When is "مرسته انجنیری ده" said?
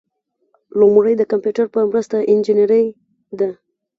1.89-3.49